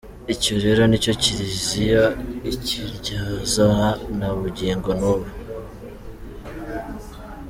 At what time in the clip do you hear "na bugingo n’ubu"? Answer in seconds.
4.17-5.29